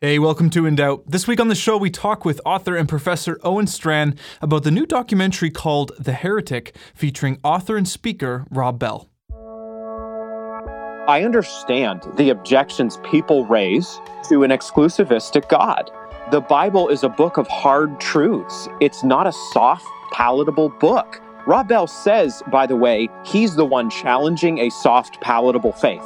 [0.00, 1.10] Hey, welcome to In Doubt.
[1.10, 4.70] This week on the show, we talk with author and professor Owen Strachan about the
[4.70, 9.08] new documentary called The Heretic, featuring author and speaker Rob Bell.
[11.08, 13.98] I understand the objections people raise
[14.28, 15.90] to an exclusivistic God.
[16.30, 21.20] The Bible is a book of hard truths, it's not a soft, palatable book.
[21.44, 26.04] Rob Bell says, by the way, he's the one challenging a soft, palatable faith.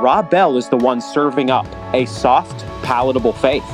[0.00, 3.64] Rob Bell is the one serving up a soft, palatable faith.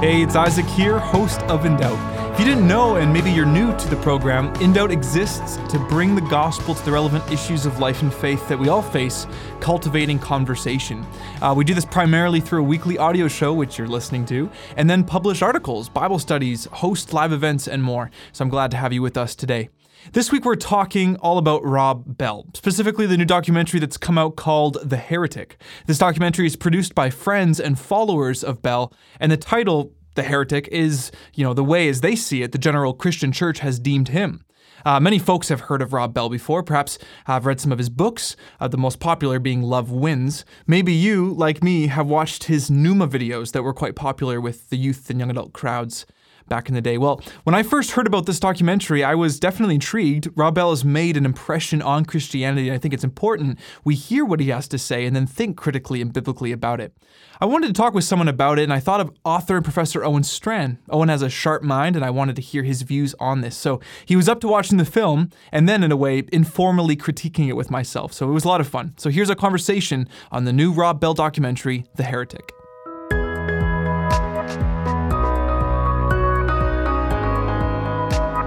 [0.00, 2.32] Hey, it's Isaac here, host of In Doubt.
[2.32, 5.78] If you didn't know, and maybe you're new to the program, In Doubt exists to
[5.88, 9.28] bring the gospel to the relevant issues of life and faith that we all face,
[9.60, 11.06] cultivating conversation.
[11.40, 14.90] Uh, we do this primarily through a weekly audio show, which you're listening to, and
[14.90, 18.10] then publish articles, Bible studies, host live events, and more.
[18.32, 19.70] So I'm glad to have you with us today.
[20.12, 24.36] This week, we're talking all about Rob Bell, specifically the new documentary that's come out
[24.36, 25.60] called The Heretic.
[25.86, 30.66] This documentary is produced by friends and followers of Bell, and the title the heretic
[30.68, 34.08] is, you know, the way as they see it, the general Christian church has deemed
[34.08, 34.44] him.
[34.84, 37.88] Uh, many folks have heard of Rob Bell before, perhaps have read some of his
[37.88, 40.44] books, uh, the most popular being Love Wins.
[40.66, 44.76] Maybe you, like me, have watched his Nooma videos that were quite popular with the
[44.76, 46.06] youth and young adult crowds
[46.48, 46.98] back in the day.
[46.98, 50.28] Well, when I first heard about this documentary, I was definitely intrigued.
[50.34, 54.24] Rob Bell has made an impression on Christianity, and I think it's important we hear
[54.24, 56.96] what he has to say and then think critically and biblically about it.
[57.40, 60.02] I wanted to talk with someone about it, and I thought of author and professor
[60.02, 60.78] Owen Strachan.
[60.88, 63.56] Owen has a sharp mind, and I wanted to hear his views on this.
[63.56, 67.48] So he was up to watching the film, and then, in a way, informally critiquing
[67.48, 68.12] it with myself.
[68.12, 68.94] So it was a lot of fun.
[68.96, 72.52] So here's a conversation on the new Rob Bell documentary, The Heretic.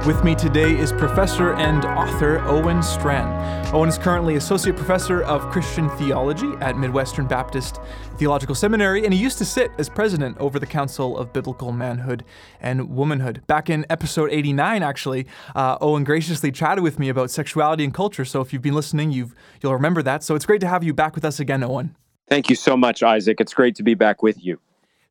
[0.10, 3.76] With me today is professor and author Owen Strachan.
[3.76, 7.80] Owen is currently associate professor of Christian theology at Midwestern Baptist
[8.18, 12.26] Theological Seminary, and he used to sit as president over the Council of Biblical Manhood
[12.60, 13.46] and Womanhood.
[13.46, 18.26] Back in episode 89, actually, uh, Owen graciously chatted with me about sexuality and culture.
[18.26, 20.24] So if you've been listening, you've, you'll remember that.
[20.24, 21.96] So it's great to have you back with us again, Owen.
[22.28, 23.40] Thank you so much, Isaac.
[23.40, 24.60] It's great to be back with you.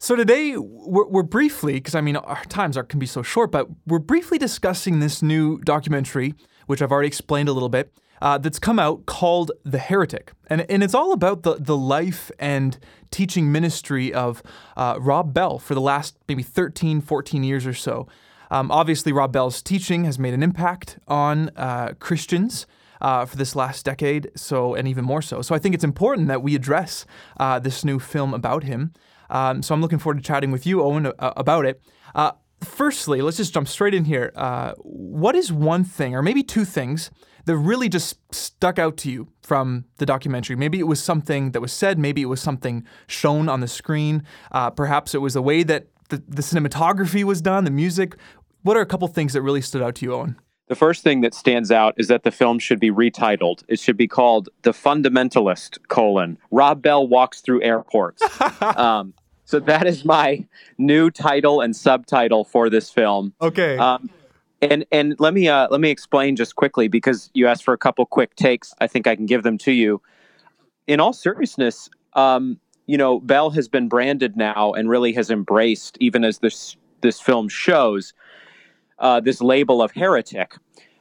[0.00, 3.50] So today we're, we're briefly, because I mean our times are, can be so short,
[3.50, 6.34] but we're briefly discussing this new documentary,
[6.66, 7.92] which I've already explained a little bit,
[8.22, 12.31] uh, that's come out called The Heretic, and and it's all about the the life
[12.38, 12.78] and
[13.10, 14.42] teaching ministry of
[14.76, 18.06] uh, Rob Bell for the last maybe 13, 14 years or so.
[18.50, 22.66] Um, obviously, Rob Bell's teaching has made an impact on uh, Christians.
[23.00, 25.41] Uh, for this last decade, so and even more so.
[25.41, 27.06] So I think it's important that we address
[27.38, 28.92] uh, this new film about him.
[29.31, 31.83] Um, so I'm looking forward to chatting with you, Owen, uh, about it.
[32.15, 34.33] Uh, firstly, let's just jump straight in here.
[34.34, 37.11] Uh, what is one thing, or maybe two things,
[37.44, 40.56] that really just stuck out to you from the documentary?
[40.56, 44.22] Maybe it was something that was said, maybe it was something shown on the screen,
[44.53, 48.16] uh, perhaps it was the way that the, the cinematography was done, the music.
[48.62, 50.37] What are a couple things that really stood out to you, Owen?
[50.69, 53.65] The first thing that stands out is that the film should be retitled.
[53.69, 58.22] It should be called The Fundamentalist, colon, Rob Bell Walks Through Airports.
[58.62, 59.15] um,
[59.48, 60.44] so that is my
[60.76, 63.32] new title and subtitle for this film.
[63.41, 63.78] Okay.
[63.78, 64.10] Um,
[64.60, 67.78] and and let me uh, let me explain just quickly because you asked for a
[67.78, 68.75] couple quick takes.
[68.78, 70.03] I think I can give them to you.
[70.86, 75.97] In all seriousness, um, you know, Bell has been branded now and really has embraced,
[75.98, 78.12] even as this this film shows,
[78.98, 80.56] uh, this label of heretic.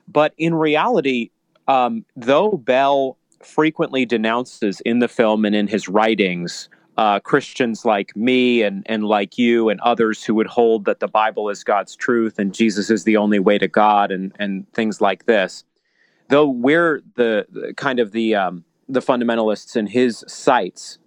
[0.07, 1.31] But in reality,
[1.67, 8.15] um, though Bell frequently denounces in the film and in his writings uh, Christians like
[8.15, 11.95] me and, and like you and others who would hold that the Bible is God's
[11.95, 15.63] truth and Jesus is the only way to God and, and things like this.
[16.29, 20.97] Though we're the, kind of the um, the fundamentalists in his sights,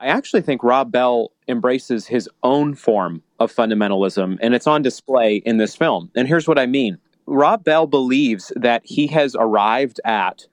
[0.00, 5.36] I actually think Rob Bell embraces his own form of fundamentalism, and it's on display
[5.36, 6.10] in this film.
[6.16, 10.46] And here's what I mean Rob Bell believes that he has arrived at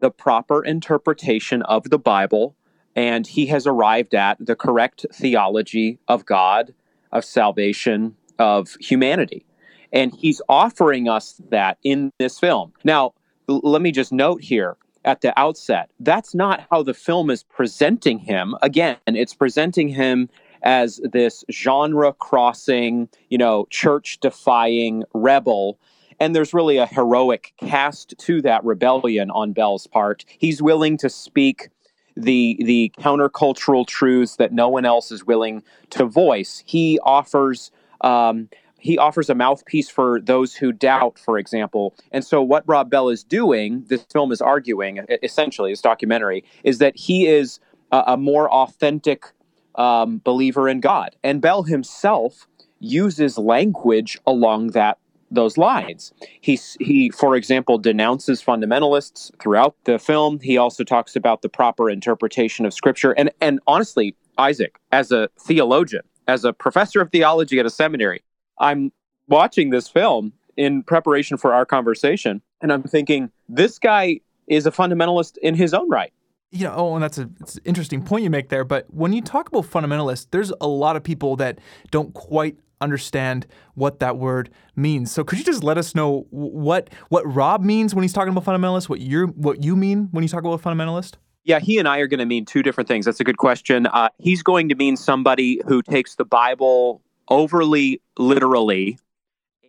[0.00, 2.56] the proper interpretation of the Bible,
[2.98, 6.74] and he has arrived at the correct theology of God,
[7.12, 9.46] of salvation, of humanity.
[9.92, 12.72] And he's offering us that in this film.
[12.82, 13.14] Now,
[13.48, 17.44] l- let me just note here at the outset that's not how the film is
[17.44, 18.56] presenting him.
[18.62, 20.28] Again, it's presenting him
[20.64, 25.78] as this genre crossing, you know, church defying rebel.
[26.18, 30.24] And there's really a heroic cast to that rebellion on Bell's part.
[30.36, 31.68] He's willing to speak
[32.18, 36.62] the the countercultural truths that no one else is willing to voice.
[36.66, 37.70] He offers
[38.00, 38.48] um,
[38.78, 41.94] he offers a mouthpiece for those who doubt, for example.
[42.12, 46.78] And so, what Rob Bell is doing, this film is arguing, essentially, this documentary, is
[46.78, 47.60] that he is
[47.92, 49.26] a, a more authentic
[49.74, 51.16] um, believer in God.
[51.22, 52.46] And Bell himself
[52.80, 54.98] uses language along that
[55.30, 56.12] those lines.
[56.40, 60.40] He, he, for example, denounces fundamentalists throughout the film.
[60.40, 63.12] He also talks about the proper interpretation of Scripture.
[63.12, 68.22] And, and honestly, Isaac, as a theologian, as a professor of theology at a seminary,
[68.58, 68.92] I'm
[69.28, 74.70] watching this film in preparation for our conversation, and I'm thinking, this guy is a
[74.70, 76.12] fundamentalist in his own right.
[76.50, 78.64] You know, oh, and that's a an interesting point you make there.
[78.64, 81.58] But when you talk about fundamentalists, there's a lot of people that
[81.90, 85.10] don't quite understand what that word means.
[85.12, 88.44] So could you just let us know what what Rob means when he's talking about
[88.44, 88.88] fundamentalist?
[88.88, 91.14] What you what you mean when you talk about fundamentalist?
[91.44, 93.06] Yeah, he and I are going to mean two different things.
[93.06, 93.86] That's a good question.
[93.86, 98.98] Uh, he's going to mean somebody who takes the Bible overly literally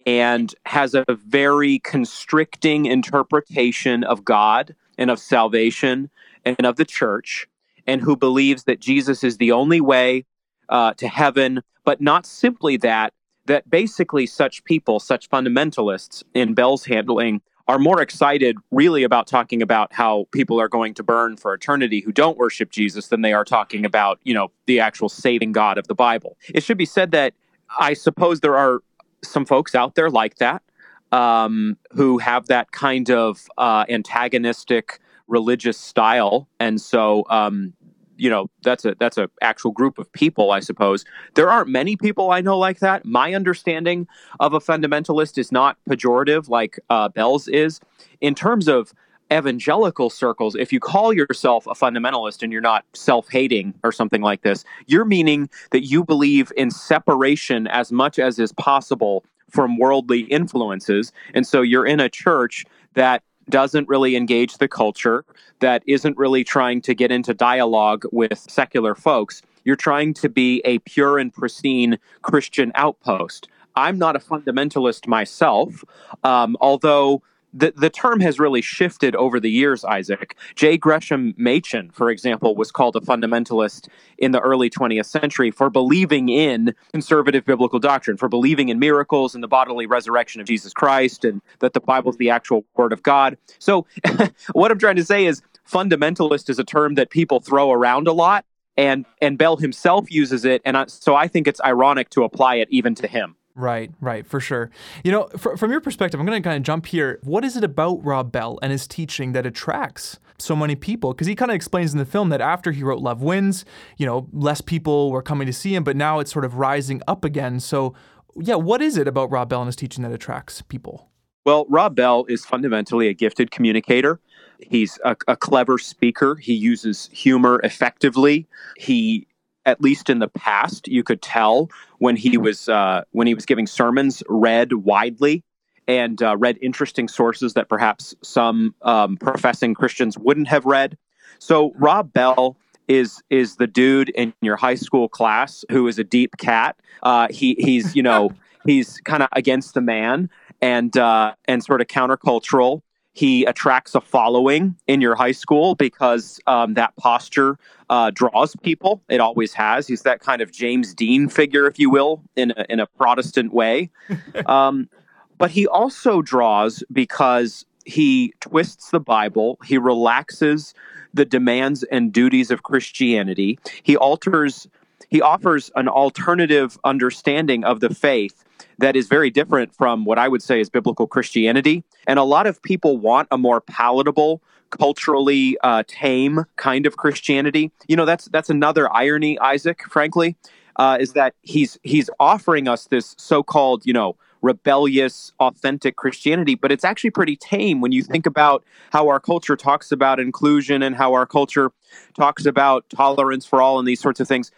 [0.06, 6.09] and has a very constricting interpretation of God and of salvation
[6.44, 7.47] and of the church,
[7.85, 10.25] and who believes that Jesus is the only way
[10.69, 13.13] uh, to heaven, but not simply that,
[13.45, 19.62] that basically such people, such fundamentalists in Bell's handling, are more excited really about talking
[19.62, 23.31] about how people are going to burn for eternity who don't worship Jesus than they
[23.31, 26.36] are talking about, you know, the actual saving God of the Bible.
[26.54, 27.36] It should be said that
[27.80, 28.81] I suppose there are
[29.24, 30.63] some folks out there like that
[31.12, 37.74] um, who have that kind of uh, antagonistic religious style, and so um,
[38.19, 41.06] you know that's a that's a actual group of people, I suppose.
[41.36, 43.06] There aren't many people I know like that.
[43.06, 44.07] My understanding
[44.39, 47.80] of a fundamentalist is not pejorative like uh, Bell's is
[48.21, 48.94] in terms of
[49.31, 54.21] evangelical circles, if you call yourself a fundamentalist and you're not self hating or something
[54.21, 59.77] like this, you're meaning that you believe in separation as much as is possible from
[59.77, 61.12] worldly influences.
[61.33, 65.25] And so you're in a church that doesn't really engage the culture,
[65.59, 69.41] that isn't really trying to get into dialogue with secular folks.
[69.65, 73.47] You're trying to be a pure and pristine Christian outpost.
[73.75, 75.83] I'm not a fundamentalist myself,
[76.23, 77.21] um, although
[77.53, 80.35] the, the term has really shifted over the years, Isaac.
[80.55, 80.77] J.
[80.77, 83.87] Gresham Machen, for example, was called a fundamentalist
[84.17, 89.33] in the early 20th century for believing in conservative biblical doctrine, for believing in miracles
[89.33, 92.93] and the bodily resurrection of Jesus Christ, and that the Bible is the actual Word
[92.93, 93.37] of God.
[93.57, 93.85] So,
[94.53, 98.13] what I'm trying to say is fundamentalist is a term that people throw around a
[98.13, 98.45] lot,
[98.77, 100.61] and, and Bell himself uses it.
[100.65, 103.35] And I, so I think it's ironic to apply it even to him.
[103.59, 104.71] Right, right, for sure.
[105.03, 107.19] You know, fr- from your perspective, I'm going to kind of jump here.
[107.23, 111.11] What is it about Rob Bell and his teaching that attracts so many people?
[111.11, 113.65] Because he kind of explains in the film that after he wrote Love Wins,
[113.97, 117.01] you know, less people were coming to see him, but now it's sort of rising
[117.06, 117.59] up again.
[117.59, 117.94] So,
[118.38, 121.09] yeah, what is it about Rob Bell and his teaching that attracts people?
[121.45, 124.21] Well, Rob Bell is fundamentally a gifted communicator.
[124.61, 126.38] He's a, a clever speaker.
[126.38, 128.47] He uses humor effectively.
[128.77, 129.27] He
[129.69, 131.69] at least in the past, you could tell
[132.00, 135.44] when he was uh, when he was giving sermons, read widely
[135.88, 140.98] and uh, read interesting sources that perhaps some um, professing Christians wouldn't have read.
[141.38, 142.57] So Rob Bell
[142.88, 146.75] is is the dude in your high school class who is a deep cat.
[147.04, 148.31] Uh, he he's you know
[148.66, 150.30] he's kind of against the man
[150.62, 152.81] and uh, and sort of countercultural.
[153.13, 157.57] He attracts a following in your high school because um, that posture
[157.89, 159.01] uh, draws people.
[159.09, 159.87] It always has.
[159.87, 163.54] He's that kind of James Dean figure, if you will, in a, in a Protestant
[163.54, 163.89] way.
[164.45, 164.89] um,
[165.37, 169.57] but he also draws because he twists the Bible.
[169.66, 170.73] He relaxes
[171.13, 173.57] the demands and duties of Christianity.
[173.83, 174.68] He alters.
[175.09, 178.44] He offers an alternative understanding of the faith
[178.78, 181.83] that is very different from what I would say is biblical Christianity.
[182.07, 187.71] And a lot of people want a more palatable, culturally uh, tame kind of Christianity.
[187.87, 189.83] You know, that's that's another irony, Isaac.
[189.89, 190.37] Frankly,
[190.75, 196.71] uh, is that he's he's offering us this so-called, you know, rebellious, authentic Christianity, but
[196.71, 200.95] it's actually pretty tame when you think about how our culture talks about inclusion and
[200.95, 201.71] how our culture
[202.16, 204.51] talks about tolerance for all and these sorts of things.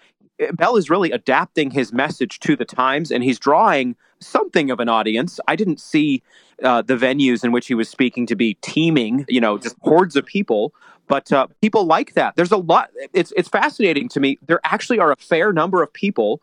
[0.53, 4.89] Bell is really adapting his message to the times and he's drawing something of an
[4.89, 5.39] audience.
[5.47, 6.21] I didn't see
[6.63, 10.15] uh, the venues in which he was speaking to be teeming, you know, just hordes
[10.15, 10.73] of people.
[11.07, 12.35] But uh, people like that.
[12.35, 12.89] There's a lot.
[13.13, 14.37] It's it's fascinating to me.
[14.47, 16.41] There actually are a fair number of people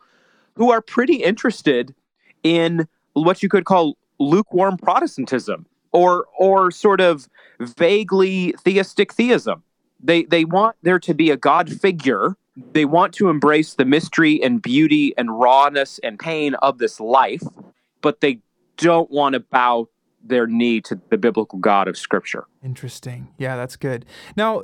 [0.55, 1.95] who are pretty interested
[2.43, 7.27] in what you could call lukewarm Protestantism or or sort of
[7.59, 9.63] vaguely theistic theism.
[9.99, 12.35] They they want there to be a God figure
[12.73, 17.43] they want to embrace the mystery and beauty and rawness and pain of this life
[18.01, 18.39] but they
[18.77, 19.87] don't want to bow
[20.23, 22.45] their knee to the biblical God of Scripture.
[22.63, 23.29] Interesting.
[23.37, 24.05] Yeah, that's good.
[24.35, 24.63] Now,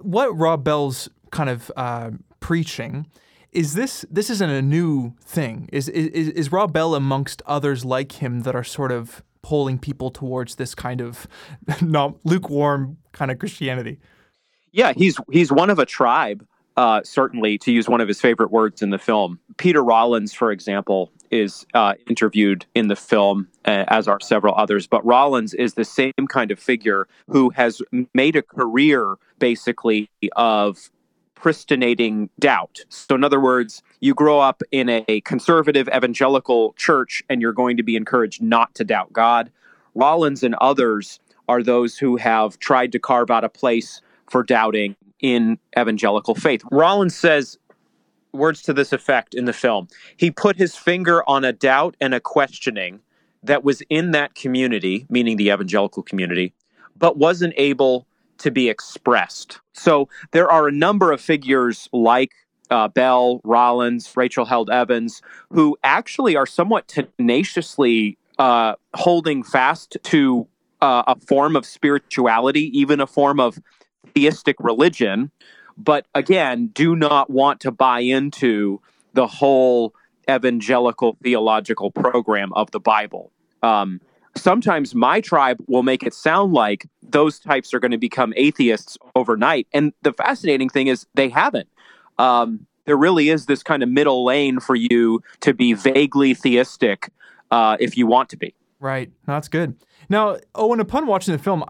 [0.00, 2.10] what Rob Bell's kind of uh,
[2.40, 3.06] preaching
[3.52, 5.68] is this this isn't a new thing.
[5.72, 10.10] Is, is is Rob Bell amongst others like him that are sort of pulling people
[10.10, 11.28] towards this kind of
[11.80, 14.00] not lukewarm kind of Christianity?
[14.72, 16.44] Yeah, he's he's one of a tribe.
[16.76, 20.50] Uh, certainly, to use one of his favorite words in the film, Peter Rollins, for
[20.50, 24.86] example, is uh, interviewed in the film, uh, as are several others.
[24.86, 27.80] But Rollins is the same kind of figure who has
[28.12, 30.90] made a career, basically, of
[31.34, 32.80] pristinating doubt.
[32.88, 37.76] So, in other words, you grow up in a conservative evangelical church and you're going
[37.76, 39.50] to be encouraged not to doubt God.
[39.94, 44.96] Rollins and others are those who have tried to carve out a place for doubting
[45.24, 46.60] in evangelical faith.
[46.70, 47.58] Rollins says
[48.34, 49.88] words to this effect in the film.
[50.18, 53.00] He put his finger on a doubt and a questioning
[53.42, 56.52] that was in that community, meaning the evangelical community,
[56.98, 59.60] but wasn't able to be expressed.
[59.72, 62.32] So there are a number of figures like
[62.70, 70.46] uh, Bell, Rollins, Rachel Held Evans, who actually are somewhat tenaciously uh, holding fast to
[70.82, 73.58] uh, a form of spirituality, even a form of
[74.14, 75.30] theistic religion,
[75.76, 78.80] but again, do not want to buy into
[79.12, 79.94] the whole
[80.30, 83.30] evangelical theological program of the Bible.
[83.62, 84.00] Um,
[84.36, 88.98] sometimes my tribe will make it sound like those types are going to become atheists
[89.14, 89.66] overnight.
[89.72, 91.68] And the fascinating thing is they haven't.
[92.18, 97.10] Um, there really is this kind of middle lane for you to be vaguely theistic
[97.50, 98.54] uh, if you want to be.
[98.80, 99.10] Right.
[99.26, 99.76] That's good.
[100.08, 101.64] Now, Owen, upon watching the film,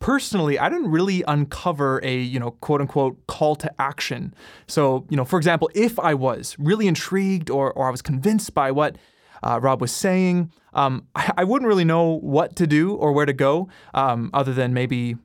[0.00, 4.34] personally, I didn't really uncover a, you know, quote unquote call to action.
[4.66, 8.52] So, you know, for example, if I was really intrigued or, or I was convinced
[8.54, 8.96] by what
[9.42, 10.52] uh, Rob was saying.
[10.72, 14.52] Um, I, I, wouldn't really know what to do or where to go, um, other
[14.52, 15.16] than maybe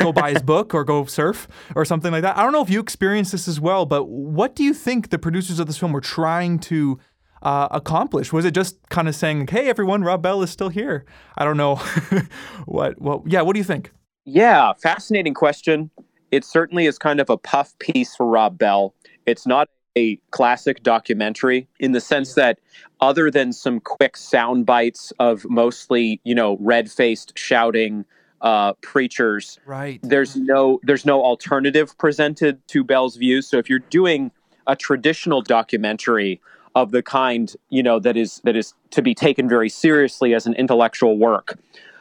[0.00, 2.36] go buy his book or go surf or something like that.
[2.36, 5.18] I don't know if you experienced this as well, but what do you think the
[5.18, 6.98] producers of this film were trying to
[7.42, 8.32] uh, accomplish?
[8.32, 11.06] Was it just kind of saying, "Hey, everyone, Rob Bell is still here"?
[11.38, 11.76] I don't know.
[12.66, 13.00] what?
[13.00, 13.22] What?
[13.26, 13.42] Yeah.
[13.42, 13.92] What do you think?
[14.24, 15.90] Yeah, fascinating question.
[16.30, 18.94] It certainly is kind of a puff piece for Rob Bell.
[19.26, 22.58] It's not a classic documentary in the sense that
[23.00, 28.04] other than some quick sound bites of mostly you know red-faced shouting
[28.40, 33.80] uh, preachers right there's no there's no alternative presented to bell's views so if you're
[33.90, 34.30] doing
[34.66, 36.40] a traditional documentary
[36.74, 40.46] of the kind you know that is that is to be taken very seriously as
[40.46, 41.58] an intellectual work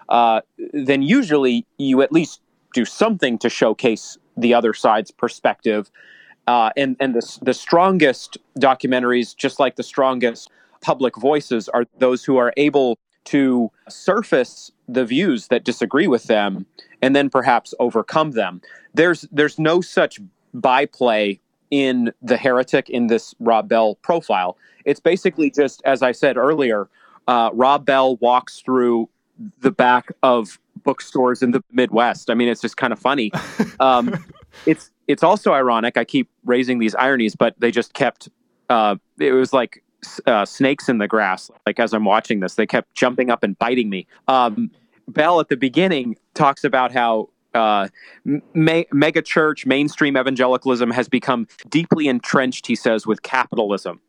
[0.10, 0.42] uh,
[0.74, 2.42] then usually you at least
[2.74, 5.90] do something to showcase the other side's perspective
[6.50, 10.50] uh, and and the the strongest documentaries, just like the strongest
[10.82, 16.66] public voices, are those who are able to surface the views that disagree with them,
[17.04, 18.62] and then perhaps overcome them.
[18.96, 20.20] There's there's no such
[20.56, 21.40] byplay
[21.70, 24.58] in the heretic in this Rob Bell profile.
[24.86, 26.90] It's basically just as I said earlier.
[27.28, 29.08] Uh, Rob Bell walks through
[29.60, 32.30] the back of bookstores in the Midwest.
[32.30, 33.32] I mean, it's just kind of funny.
[33.82, 34.26] Um,
[34.66, 35.96] it's it's also ironic.
[35.96, 38.28] I keep raising these ironies, but they just kept.
[38.70, 39.82] Uh, it was like
[40.26, 41.50] uh, snakes in the grass.
[41.66, 44.06] Like as I'm watching this, they kept jumping up and biting me.
[44.28, 44.72] Um,
[45.08, 47.88] Bell at the beginning talks about how uh,
[48.54, 52.68] me- mega church mainstream evangelicalism has become deeply entrenched.
[52.68, 54.02] He says with capitalism.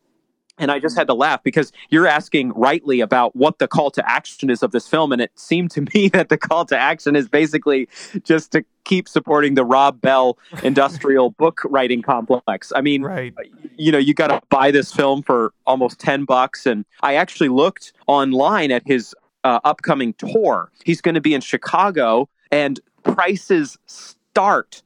[0.61, 4.09] And I just had to laugh because you're asking rightly about what the call to
[4.09, 5.11] action is of this film.
[5.11, 7.89] And it seemed to me that the call to action is basically
[8.23, 12.73] just to keep supporting the Rob Bell industrial book writing complex.
[12.75, 13.35] I mean, right.
[13.77, 16.67] you know, you got to buy this film for almost 10 bucks.
[16.67, 19.15] And I actually looked online at his
[19.45, 20.71] uh, upcoming tour.
[20.85, 24.83] He's going to be in Chicago and prices start.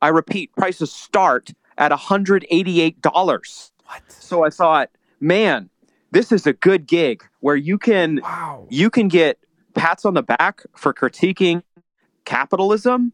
[0.00, 3.70] I repeat, prices start at $188.
[3.88, 4.02] What?
[4.10, 4.90] So I thought,
[5.20, 5.70] man,
[6.10, 8.66] this is a good gig where you can wow.
[8.70, 9.38] you can get
[9.74, 11.62] pats on the back for critiquing
[12.24, 13.12] capitalism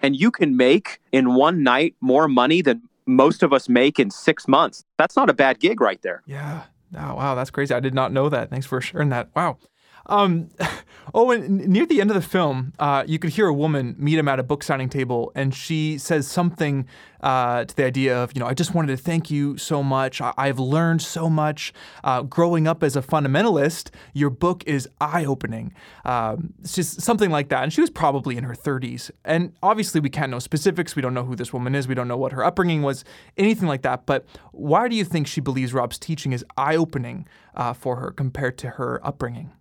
[0.00, 4.10] and you can make in one night more money than most of us make in
[4.10, 4.84] 6 months.
[4.98, 6.22] That's not a bad gig right there.
[6.26, 6.62] Yeah.
[6.96, 7.74] Oh, wow, that's crazy.
[7.74, 8.50] I did not know that.
[8.50, 9.30] Thanks for sharing that.
[9.34, 9.58] Wow.
[10.06, 10.50] Um,
[11.14, 14.18] oh, and near the end of the film, uh, you could hear a woman meet
[14.18, 16.86] him at a book signing table, and she says something
[17.22, 20.20] uh, to the idea of, you know, I just wanted to thank you so much.
[20.20, 21.72] I- have learned so much.
[22.02, 25.72] Uh, growing up as a fundamentalist, your book is eye opening.
[26.04, 27.62] Um, it's just something like that.
[27.62, 29.10] And she was probably in her 30s.
[29.24, 30.96] And obviously, we can't know specifics.
[30.96, 31.86] We don't know who this woman is.
[31.86, 33.04] We don't know what her upbringing was,
[33.36, 34.04] anything like that.
[34.04, 38.10] But why do you think she believes Rob's teaching is eye opening uh, for her
[38.10, 39.52] compared to her upbringing?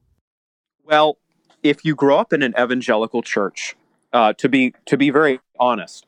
[0.91, 1.17] Well,
[1.63, 3.77] if you grow up in an evangelical church,
[4.12, 6.05] uh, to be to be very honest,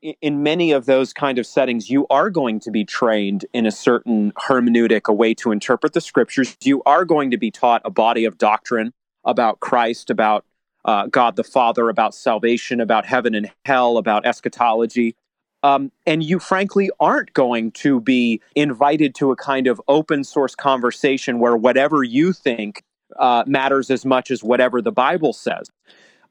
[0.00, 3.72] in many of those kind of settings, you are going to be trained in a
[3.72, 6.56] certain hermeneutic, a way to interpret the scriptures.
[6.62, 8.92] You are going to be taught a body of doctrine
[9.24, 10.44] about Christ, about
[10.84, 15.16] uh, God the Father, about salvation, about heaven and hell, about eschatology.
[15.64, 20.54] Um, and you frankly aren't going to be invited to a kind of open source
[20.54, 22.84] conversation where whatever you think
[23.18, 25.70] uh, matters as much as whatever the Bible says.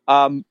[0.08, 0.46] Um,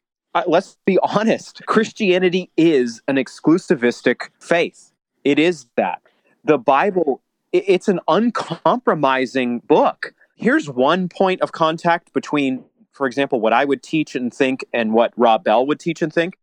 [0.47, 4.93] let's be honest Christianity is an exclusivistic faith.
[5.25, 6.03] It is that.
[6.45, 7.23] The Bible,
[7.53, 10.15] it's an uncompromising book.
[10.37, 14.93] Here's one point of contact between, for example, what I would teach and think and
[14.93, 16.37] what Rob Bell would teach and think.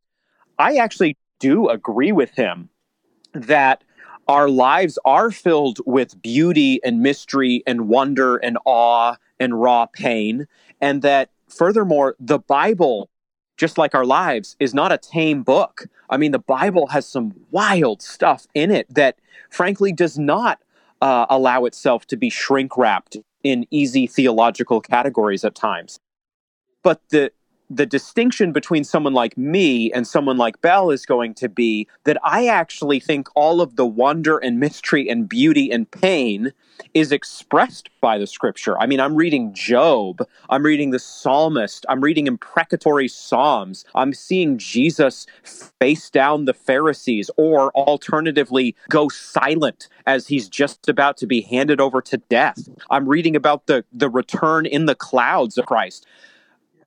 [0.57, 2.69] I actually do agree with him
[3.33, 3.83] that
[4.27, 10.47] our lives are filled with beauty and mystery and wonder and awe and raw pain.
[10.79, 13.09] And that furthermore, the Bible,
[13.57, 15.85] just like our lives, is not a tame book.
[16.09, 19.17] I mean, the Bible has some wild stuff in it that
[19.49, 20.59] frankly does not
[21.01, 25.99] uh, allow itself to be shrink wrapped in easy theological categories at times.
[26.83, 27.31] But the
[27.73, 32.17] the distinction between someone like me and someone like Bell is going to be that
[32.21, 36.51] I actually think all of the wonder and mystery and beauty and pain
[36.93, 38.77] is expressed by the scripture.
[38.77, 44.57] I mean, I'm reading Job, I'm reading the psalmist, I'm reading imprecatory psalms, I'm seeing
[44.57, 51.41] Jesus face down the Pharisees, or alternatively, go silent as he's just about to be
[51.41, 52.67] handed over to death.
[52.89, 56.05] I'm reading about the, the return in the clouds of Christ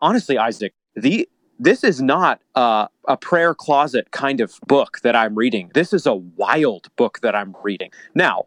[0.00, 5.34] honestly, Isaac, the this is not uh, a prayer closet kind of book that I'm
[5.36, 5.70] reading.
[5.74, 7.90] This is a wild book that I'm reading.
[8.14, 8.46] Now,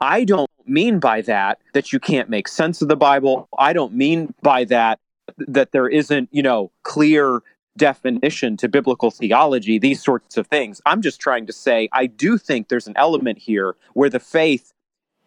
[0.00, 3.48] I don't mean by that that you can't make sense of the Bible.
[3.58, 4.98] I don't mean by that
[5.38, 7.40] that there isn't, you know, clear
[7.76, 10.80] definition to biblical theology, these sorts of things.
[10.86, 14.72] I'm just trying to say I do think there's an element here where the faith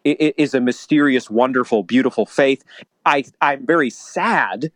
[0.04, 2.62] is a mysterious, wonderful, beautiful faith.
[3.06, 4.70] I, I'm very sad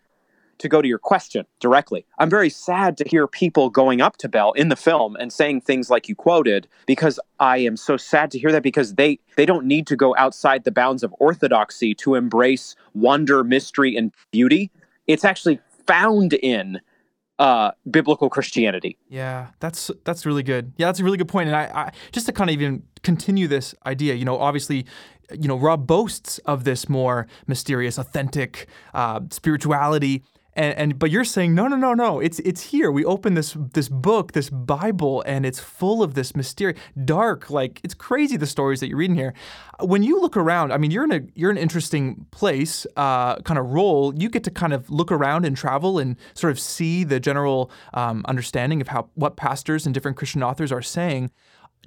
[0.59, 4.29] to go to your question directly, I'm very sad to hear people going up to
[4.29, 8.31] Bell in the film and saying things like you quoted because I am so sad
[8.33, 11.94] to hear that because they they don't need to go outside the bounds of orthodoxy
[11.97, 14.71] to embrace wonder, mystery, and beauty.
[15.07, 16.81] It's actually found in
[17.38, 18.99] uh, biblical Christianity.
[19.09, 20.73] Yeah, that's that's really good.
[20.77, 21.49] Yeah, that's a really good point.
[21.49, 24.87] And I, I just to kind of even continue this idea, you know, obviously
[25.33, 30.23] you know, Rob boasts of this more mysterious, authentic uh, spirituality
[30.59, 32.90] and, and but you're saying no no no no it's it's here.
[32.90, 37.81] We open this this book this bible and it's full of this mystery dark like
[37.85, 39.35] it's crazy the stories that you're reading here.
[39.81, 43.59] When you look around i mean you're in a you're an interesting place uh, kind
[43.59, 44.12] of role.
[44.14, 47.71] You get to kind of look around and travel and sort of see the general
[47.94, 51.31] um, understanding of how what pastors and different christian authors are saying.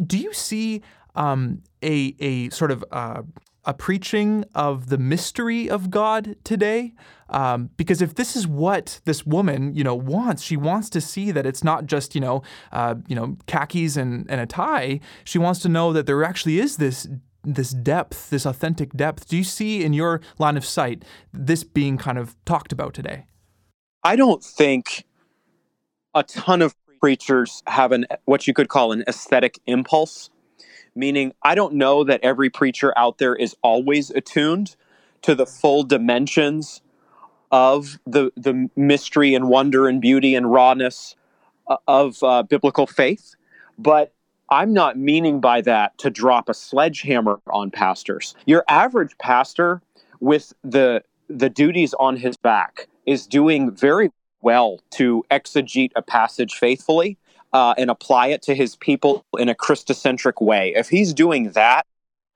[0.01, 0.81] Do you see
[1.15, 3.23] um, a a sort of uh,
[3.65, 6.93] a preaching of the mystery of God today.
[7.29, 11.31] Um, because if this is what this woman, you know, wants, she wants to see
[11.31, 14.99] that it's not just, you know, uh, you know, khakis and, and a tie.
[15.23, 17.07] She wants to know that there actually is this
[17.43, 19.27] this depth, this authentic depth.
[19.27, 23.25] Do you see in your line of sight this being kind of talked about today?
[24.03, 25.05] I don't think
[26.13, 30.29] a ton of preachers have an what you could call an aesthetic impulse
[30.95, 34.75] meaning I don't know that every preacher out there is always attuned
[35.21, 36.81] to the full dimensions
[37.51, 41.15] of the the mystery and wonder and beauty and rawness
[41.67, 43.35] uh, of uh, biblical faith,
[43.77, 44.13] but
[44.49, 48.35] I'm not meaning by that to drop a sledgehammer on pastors.
[48.45, 49.81] Your average pastor
[50.19, 56.55] with the the duties on his back is doing very well to exegete a passage
[56.55, 57.17] faithfully
[57.53, 60.73] uh, and apply it to his people in a Christocentric way.
[60.75, 61.85] If he's doing that,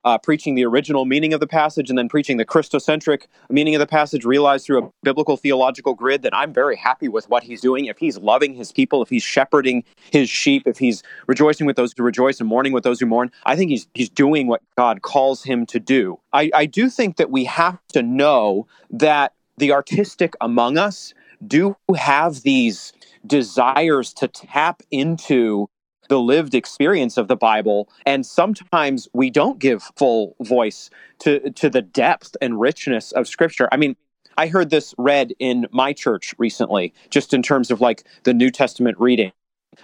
[0.06, 3.80] uh, preaching the original meaning of the passage and then preaching the Christocentric meaning of
[3.80, 7.60] the passage realized through a biblical theological grid, then I'm very happy with what he's
[7.60, 7.86] doing.
[7.86, 11.92] If he's loving his people, if he's shepherding his sheep, if he's rejoicing with those
[11.96, 15.02] who rejoice and mourning with those who mourn, I think he's he's doing what God
[15.02, 16.20] calls him to do.
[16.32, 21.76] I, I do think that we have to know that the artistic among us do
[21.96, 22.92] have these
[23.26, 25.68] desires to tap into
[26.08, 27.88] the lived experience of the Bible.
[28.04, 33.68] And sometimes we don't give full voice to, to the depth and richness of Scripture.
[33.72, 33.96] I mean,
[34.38, 38.50] I heard this read in my church recently, just in terms of like the New
[38.50, 39.32] Testament reading.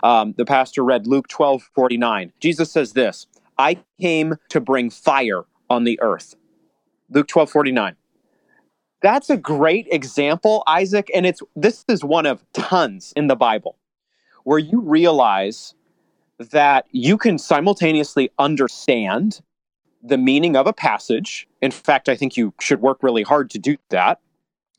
[0.03, 2.33] Um, the pastor read Luke 12 49.
[2.41, 3.27] Jesus says this
[3.59, 6.35] I came to bring fire on the earth.
[7.11, 7.97] Luke 12 49.
[9.03, 11.11] That's a great example, Isaac.
[11.15, 13.77] And it's this is one of tons in the Bible
[14.45, 15.75] where you realize
[16.39, 19.41] that you can simultaneously understand
[20.03, 21.47] the meaning of a passage.
[21.61, 24.21] In fact, I think you should work really hard to do that.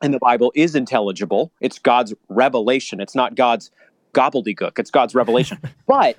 [0.02, 1.52] And the Bible is intelligible.
[1.62, 3.00] It's God's revelation.
[3.00, 3.72] It's not God's
[4.14, 4.80] gobbledygook.
[4.80, 5.60] It's God's revelation.
[5.88, 6.18] but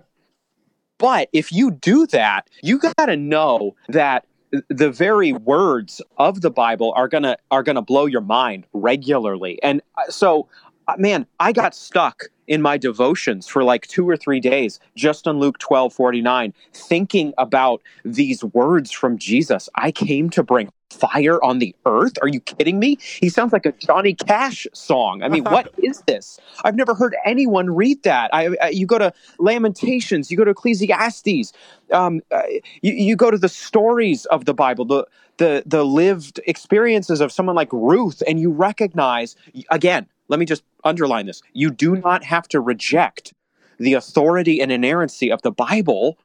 [0.98, 4.26] but if you do that, you got to know that
[4.68, 9.62] the very words of the Bible are gonna are gonna blow your mind regularly.
[9.62, 10.48] And uh, so,
[10.88, 15.26] uh, man, I got stuck in my devotions for like two or three days just
[15.26, 19.68] on Luke 12 49, thinking about these words from Jesus.
[19.74, 22.12] I came to bring fire on the earth.
[22.22, 22.98] Are you kidding me?
[23.20, 25.22] He sounds like a Johnny Cash song.
[25.22, 26.38] I mean, what is this?
[26.64, 28.32] I've never heard anyone read that.
[28.32, 31.52] I, I you go to Lamentations, you go to Ecclesiastes,
[31.92, 32.42] um, uh,
[32.82, 37.32] you, you go to the stories of the Bible, the the the lived experiences of
[37.32, 39.36] someone like Ruth, and you recognize
[39.70, 41.42] again let me just underline this.
[41.52, 43.32] You do not have to reject
[43.78, 46.18] the authority and inerrancy of the Bible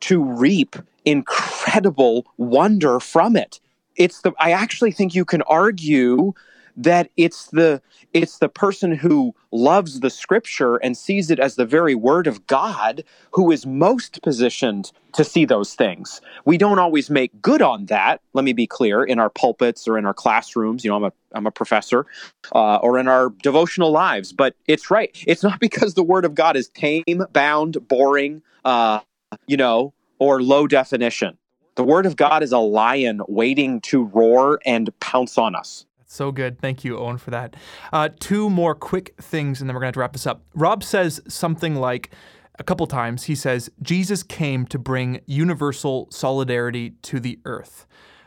[0.00, 3.60] to reap incredible wonder from it.
[3.96, 6.32] It's the I actually think you can argue
[6.76, 7.80] that it's the
[8.12, 12.46] it's the person who loves the scripture and sees it as the very word of
[12.46, 16.20] God who is most positioned to see those things.
[16.44, 18.20] We don't always make good on that.
[18.32, 20.84] Let me be clear in our pulpits or in our classrooms.
[20.84, 22.06] You know, I'm a I'm a professor,
[22.52, 24.32] uh, or in our devotional lives.
[24.32, 25.16] But it's right.
[25.26, 29.00] It's not because the word of God is tame, bound, boring, uh,
[29.46, 31.38] you know, or low definition.
[31.76, 35.86] The word of God is a lion waiting to roar and pounce on us.
[36.14, 36.60] So good.
[36.60, 37.56] Thank you, Owen, for that.
[37.92, 40.42] Uh, two more quick things, and then we're going to wrap this up.
[40.54, 42.10] Rob says something like,
[42.58, 47.86] a couple times, he says, Jesus came to bring universal solidarity to the earth.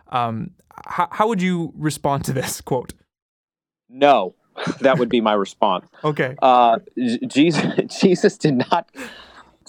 [0.10, 0.52] Um,
[0.86, 2.94] how, how would you respond to this quote?
[3.90, 4.36] No,
[4.82, 5.88] that would be my response.
[6.04, 6.36] okay.
[6.42, 6.80] Uh,
[7.28, 7.64] Jesus,
[8.02, 8.90] Jesus did not.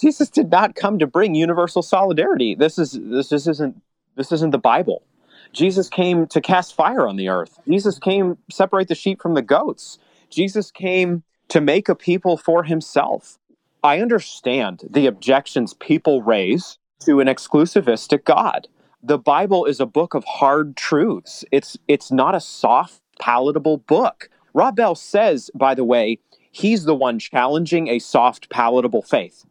[0.01, 2.55] Jesus did not come to bring universal solidarity.
[2.55, 3.81] This is this just isn't
[4.17, 5.03] this isn't the Bible.
[5.53, 7.59] Jesus came to cast fire on the earth.
[7.69, 8.11] Jesus mm-hmm.
[8.11, 9.99] came separate the sheep from the goats.
[10.31, 13.39] Jesus came to make a people for himself.
[13.83, 18.69] I understand the objections people raise to an exclusivistic God.
[19.03, 21.45] The Bible is a book of hard truths.
[21.53, 24.29] It's it's not a soft, palatable book.
[24.53, 26.19] Rob Bell says, by the way,
[26.51, 29.45] he's the one challenging a soft, palatable faith.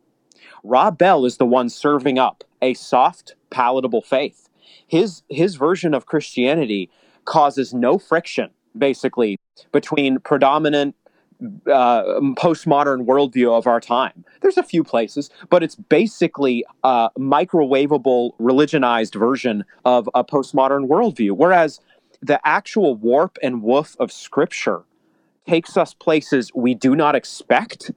[0.63, 4.46] Rob Bell is the one serving up a soft, palatable faith
[4.87, 6.89] his his version of Christianity
[7.25, 9.39] causes no friction, basically,
[9.71, 10.95] between predominant
[11.67, 12.03] uh,
[12.35, 14.25] postmodern worldview of our time.
[14.41, 21.33] There's a few places, but it's basically a microwavable, religionized version of a postmodern worldview.
[21.33, 21.79] Whereas
[22.21, 24.81] the actual warp and woof of Scripture
[25.47, 27.91] takes us places we do not expect.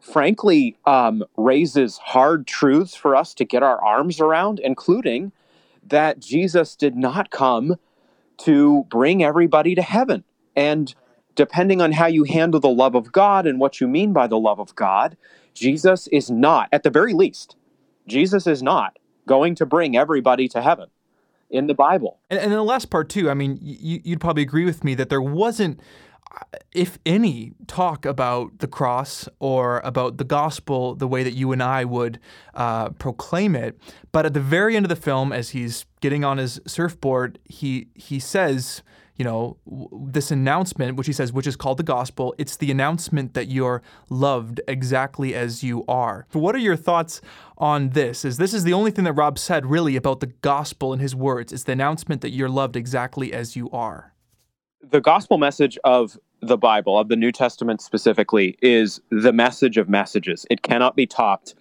[0.00, 5.32] Frankly, um, raises hard truths for us to get our arms around, including
[5.88, 7.76] that Jesus did not come
[8.38, 10.24] to bring everybody to heaven.
[10.54, 10.94] And
[11.34, 14.38] depending on how you handle the love of God and what you mean by the
[14.38, 15.16] love of God,
[15.54, 17.56] Jesus is not, at the very least,
[18.06, 20.88] Jesus is not going to bring everybody to heaven
[21.50, 22.18] in the Bible.
[22.30, 25.08] And, and the last part, too, I mean, you, you'd probably agree with me that
[25.08, 25.80] there wasn't
[26.72, 31.62] if any, talk about the cross or about the gospel the way that you and
[31.62, 32.20] I would
[32.54, 33.78] uh, proclaim it.
[34.12, 37.88] But at the very end of the film, as he's getting on his surfboard, he
[37.94, 38.82] he says,
[39.16, 39.56] you know,
[39.92, 42.34] this announcement, which he says, which is called the gospel.
[42.38, 46.26] It's the announcement that you're loved exactly as you are.
[46.32, 47.20] What are your thoughts
[47.56, 48.24] on this?
[48.24, 51.16] Is this is the only thing that Rob said really about the gospel in his
[51.16, 51.52] words?
[51.52, 54.12] It's the announcement that you're loved exactly as you are
[54.82, 59.88] the gospel message of the Bible, of the New Testament specifically, is the message of
[59.88, 60.46] messages.
[60.50, 61.54] It cannot be topped,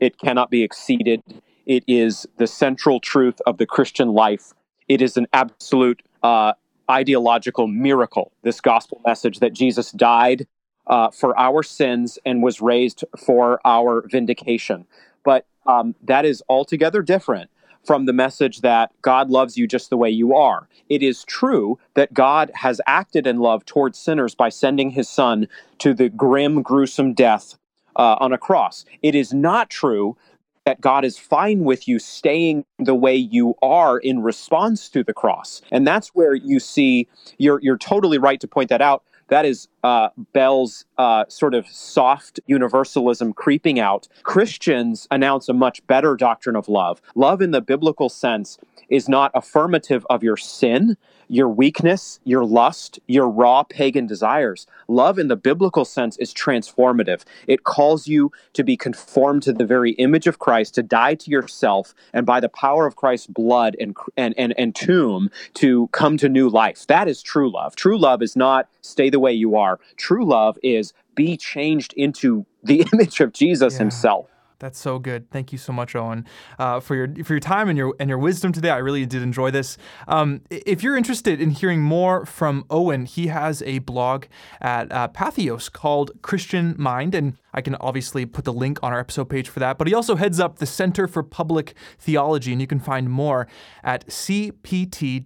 [0.00, 1.22] it cannot be exceeded.
[1.66, 4.52] It is the central truth of the Christian life.
[4.86, 6.52] It is an absolute uh,
[6.90, 10.46] ideological miracle, this gospel message that Jesus died
[10.86, 14.84] uh, for our sins and was raised for our vindication.
[15.24, 17.50] But um, that is altogether different
[17.84, 20.68] from the message that God loves you just the way you are.
[20.88, 25.48] It is true that God has acted in love towards sinners by sending his son
[25.78, 27.58] to the grim, gruesome death
[27.96, 28.84] uh, on a cross.
[29.02, 30.16] It is not true
[30.64, 35.12] that God is fine with you staying the way you are in response to the
[35.12, 35.60] cross.
[35.70, 37.06] And that's where you see
[37.38, 39.04] you're you're totally right to point that out.
[39.28, 44.08] That is uh, Bell's uh, sort of soft universalism creeping out.
[44.22, 47.00] Christians announce a much better doctrine of love.
[47.14, 48.58] Love, in the biblical sense,
[48.88, 50.96] is not affirmative of your sin,
[51.34, 54.68] your weakness, your lust, your raw pagan desires.
[54.86, 57.24] Love, in the biblical sense, is transformative.
[57.48, 61.30] It calls you to be conformed to the very image of Christ, to die to
[61.32, 66.16] yourself, and by the power of Christ's blood and, and, and, and tomb, to come
[66.18, 66.86] to new life.
[66.86, 67.74] That is true love.
[67.74, 69.80] True love is not stay the way you are.
[69.96, 73.80] True love is be changed into the image of Jesus yeah.
[73.80, 74.30] himself.
[74.64, 75.30] That's so good.
[75.30, 76.24] Thank you so much, Owen,
[76.58, 78.70] uh, for your for your time and your and your wisdom today.
[78.70, 79.76] I really did enjoy this.
[80.08, 84.24] Um, if you're interested in hearing more from Owen, he has a blog
[84.62, 89.00] at uh, Patheos called Christian Mind, and I can obviously put the link on our
[89.00, 89.76] episode page for that.
[89.76, 93.46] But he also heads up the Center for Public Theology, and you can find more
[93.82, 95.22] at cpt.mbts.edu.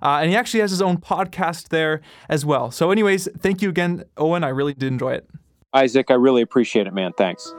[0.00, 2.70] Uh, and he actually has his own podcast there as well.
[2.70, 4.44] So, anyways, thank you again, Owen.
[4.44, 5.26] I really did enjoy it.
[5.74, 7.12] Isaac, I really appreciate it, man.
[7.12, 7.54] Thanks.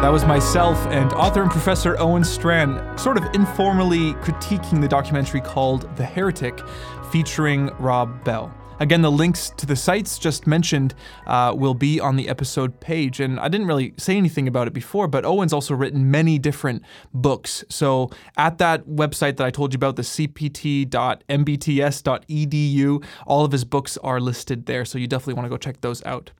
[0.00, 5.40] That was myself and author and professor Owen Strachan, sort of informally critiquing the documentary
[5.40, 6.60] called The Heretic,
[7.10, 8.54] featuring Rob Bell.
[8.80, 10.94] Again, the links to the sites just mentioned
[11.26, 13.20] uh, will be on the episode page.
[13.20, 16.82] And I didn't really say anything about it before, but Owen's also written many different
[17.12, 17.62] books.
[17.68, 20.88] So at that website that I told you about, the cpt.mbts.edu,
[23.26, 24.86] all of his books are listed there.
[24.86, 26.30] So you definitely want to go check those out.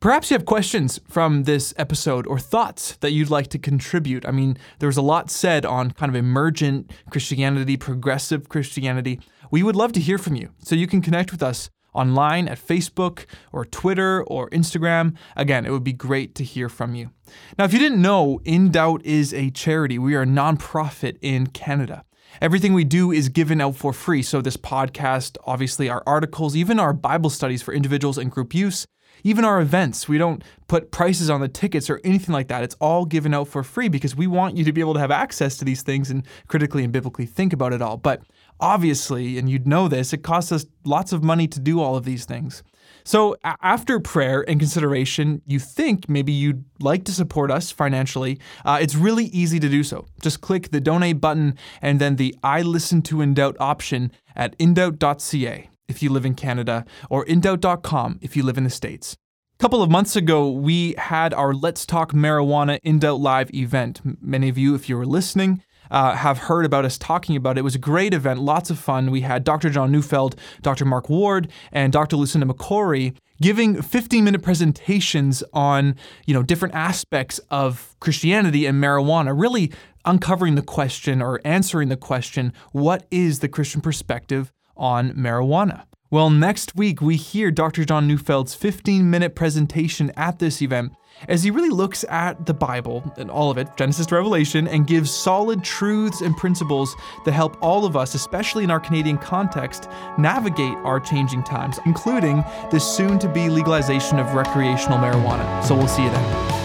[0.00, 4.26] Perhaps you have questions from this episode or thoughts that you'd like to contribute.
[4.26, 9.20] I mean, there was a lot said on kind of emergent Christianity, progressive Christianity.
[9.52, 10.50] We would love to hear from you.
[10.58, 15.14] So you can connect with us online at Facebook or Twitter or Instagram.
[15.36, 17.10] Again, it would be great to hear from you.
[17.58, 19.98] Now, if you didn't know, In Doubt is a charity.
[19.98, 22.04] We are a nonprofit in Canada.
[22.40, 24.22] Everything we do is given out for free.
[24.22, 28.86] So, this podcast, obviously, our articles, even our Bible studies for individuals and group use,
[29.22, 32.62] even our events, we don't put prices on the tickets or anything like that.
[32.64, 35.10] It's all given out for free because we want you to be able to have
[35.10, 37.96] access to these things and critically and biblically think about it all.
[37.96, 38.22] But
[38.60, 42.04] obviously, and you'd know this, it costs us lots of money to do all of
[42.04, 42.62] these things.
[43.06, 48.40] So, after prayer and consideration, you think maybe you'd like to support us financially.
[48.64, 50.06] Uh, it's really easy to do so.
[50.22, 54.56] Just click the donate button and then the I listen to In Doubt option at
[54.58, 59.16] indoubt.ca if you live in Canada or indoubt.com if you live in the States.
[59.58, 64.00] A couple of months ago, we had our Let's Talk Marijuana In Doubt Live event.
[64.20, 67.60] Many of you, if you were listening, uh, have heard about us talking about it.
[67.60, 69.10] It was a great event, lots of fun.
[69.10, 69.70] We had Dr.
[69.70, 70.84] John Neufeld, Dr.
[70.84, 72.16] Mark Ward, and Dr.
[72.16, 79.72] Lucinda McCorry giving 15-minute presentations on, you know, different aspects of Christianity and marijuana, really
[80.04, 85.84] uncovering the question or answering the question, what is the Christian perspective on marijuana?
[86.10, 87.84] Well, next week we hear Dr.
[87.84, 90.92] John Neufeld's 15 minute presentation at this event
[91.28, 94.86] as he really looks at the Bible and all of it, Genesis to Revelation, and
[94.86, 99.88] gives solid truths and principles that help all of us, especially in our Canadian context,
[100.18, 105.64] navigate our changing times, including the soon to be legalization of recreational marijuana.
[105.64, 106.63] So we'll see you then.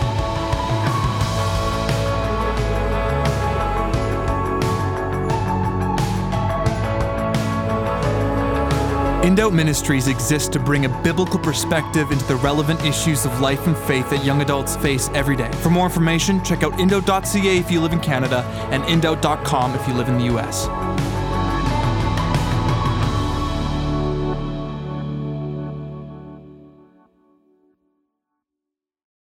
[9.35, 13.77] Doubt Ministries exists to bring a biblical perspective into the relevant issues of life and
[13.77, 15.51] faith that young adults face every day.
[15.63, 19.93] For more information, check out indoubt.ca if you live in Canada and indoubt.com if you
[19.93, 21.08] live in the US.